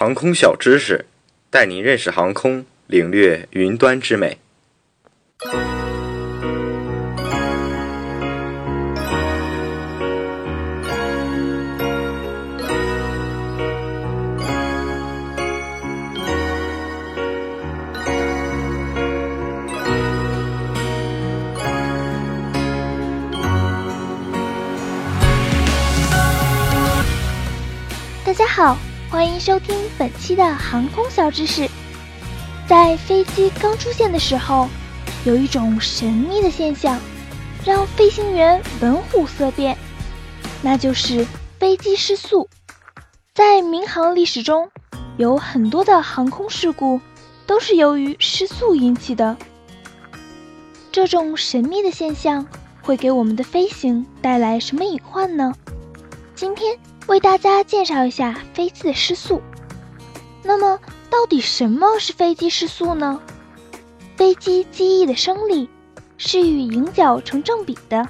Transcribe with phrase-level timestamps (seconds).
[0.00, 1.06] 航空小知识，
[1.50, 4.38] 带您认识航空，领略云端之美。
[28.24, 28.78] 大家好，
[29.10, 31.66] 欢迎收听本期的航空小知识。
[32.68, 34.68] 在飞机刚出现的时候，
[35.24, 37.00] 有一种神秘的现象，
[37.64, 39.78] 让飞行员闻虎色变，
[40.60, 41.26] 那就是
[41.58, 42.50] 飞机失速。
[43.34, 44.70] 在民航历史中，
[45.16, 47.00] 有很多的航空事故
[47.46, 49.38] 都是由于失速引起的。
[50.92, 52.46] 这种神秘的现象
[52.82, 55.54] 会给我们的飞行带来什么隐患呢？
[56.34, 56.78] 今天。
[57.08, 59.42] 为大家介绍一下飞机的失速。
[60.42, 60.78] 那么，
[61.10, 63.20] 到底什么是飞机失速呢？
[64.16, 65.70] 飞机机翼的升力
[66.18, 68.06] 是与迎角成正比的，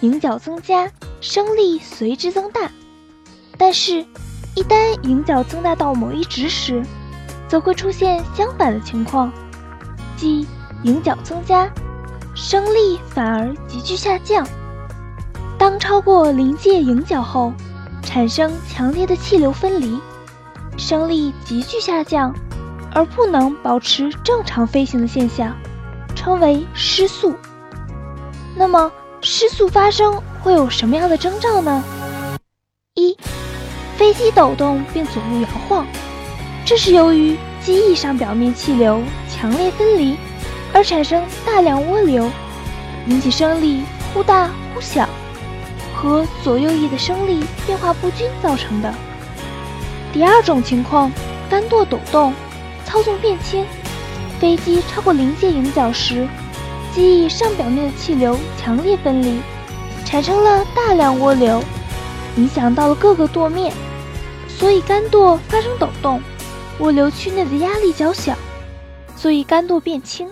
[0.00, 2.70] 迎角增加，升力随之增大。
[3.56, 4.04] 但是，
[4.56, 6.82] 一旦迎角增大到某一值时，
[7.48, 9.32] 则会出现相反的情况，
[10.16, 10.46] 即
[10.82, 11.70] 迎角增加，
[12.34, 14.44] 升力反而急剧下降。
[15.56, 17.52] 当超过临界迎角后，
[18.02, 19.98] 产生强烈的气流分离，
[20.76, 22.34] 升力急剧下降，
[22.92, 25.54] 而不能保持正常飞行的现象，
[26.14, 27.34] 称为失速。
[28.56, 31.84] 那么，失速发生会有什么样的征兆呢？
[32.94, 33.16] 一、
[33.96, 35.86] 飞机抖动并左右摇晃，
[36.64, 40.16] 这是由于机翼上表面气流强烈分离，
[40.72, 42.28] 而产生大量涡流，
[43.06, 45.08] 引起升力忽大忽小。
[46.00, 48.92] 和左右翼的升力变化不均造成的。
[50.12, 51.12] 第二种情况，
[51.50, 52.32] 干舵抖动，
[52.86, 53.66] 操纵变轻，
[54.40, 56.26] 飞机超过临界迎角时，
[56.94, 59.40] 机翼上表面的气流强烈分离，
[60.06, 61.62] 产生了大量涡流，
[62.36, 63.72] 影响到了各个舵面，
[64.48, 66.22] 所以干舵发生抖动，
[66.80, 68.34] 涡流区内的压力较小，
[69.14, 70.28] 所以干舵变轻。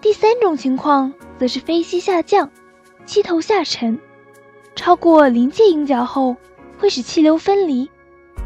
[0.00, 2.50] 第三种情况则是飞机下降，
[3.04, 3.98] 机头下沉。
[4.74, 6.36] 超过临界迎角后，
[6.78, 7.90] 会使气流分离，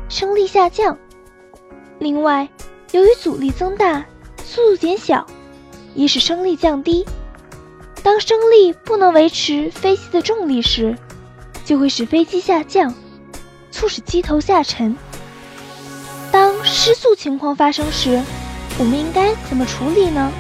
[0.08, 0.96] 升力下降。
[1.98, 2.48] 另外，
[2.92, 4.04] 由于阻力增大，
[4.44, 5.26] 速度减小，
[5.94, 7.04] 也使升力降低。
[8.02, 10.96] 当升力不能维持飞机的重力时，
[11.64, 12.94] 就会使飞机下降，
[13.70, 14.96] 促使机头下沉。
[16.30, 18.22] 当失速情况发生时，
[18.78, 20.30] 我们应该怎么处理呢？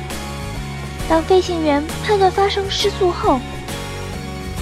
[1.08, 3.40] 当飞行员判断发生失速后，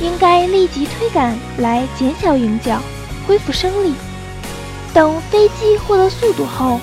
[0.00, 2.80] 应该立即推杆来减小迎角，
[3.26, 3.94] 恢复升力。
[4.92, 6.80] 等飞机获得速度后，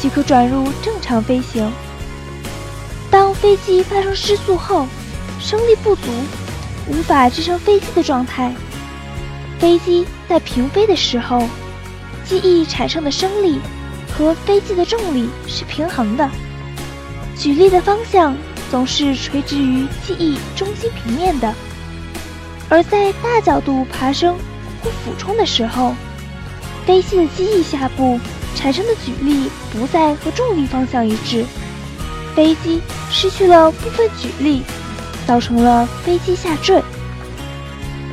[0.00, 1.70] 即可转入正常飞行。
[3.10, 4.86] 当飞机发生失速后，
[5.40, 6.02] 升力不足，
[6.86, 8.54] 无法支撑飞机的状态，
[9.58, 11.42] 飞机在平飞的时候，
[12.24, 13.58] 机翼产生的升力
[14.16, 16.30] 和飞机的重力是平衡的，
[17.36, 18.36] 举力的方向
[18.70, 21.52] 总是垂直于机翼中心平面的。
[22.70, 24.36] 而在大角度爬升
[24.80, 25.94] 或俯冲的时候，
[26.86, 28.18] 飞机的机翼下部
[28.54, 31.44] 产生的举力不再和重力方向一致，
[32.34, 34.62] 飞机失去了部分举力，
[35.26, 36.80] 造成了飞机下坠。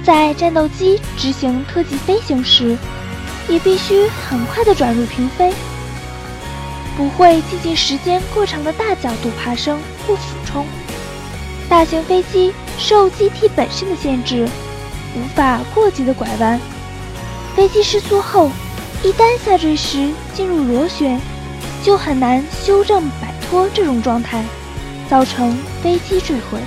[0.03, 2.75] 在战斗机执行特技飞行时，
[3.47, 5.53] 也必须很快的转入平飞，
[6.97, 10.65] 不会进行时间过长的大角度爬升或俯冲。
[11.69, 12.51] 大型飞机。
[12.77, 14.47] 受机体本身的限制，
[15.15, 16.59] 无法过急的拐弯。
[17.55, 18.51] 飞机失速后，
[19.03, 21.19] 一旦下坠时进入螺旋，
[21.83, 24.43] 就很难修正摆脱这种状态，
[25.09, 26.59] 造成飞机坠毁。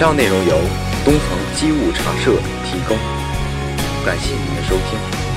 [0.00, 0.56] 上内容由
[1.04, 2.32] 东鹏机务茶社
[2.64, 2.96] 提供，
[4.02, 5.29] 感谢您的收听。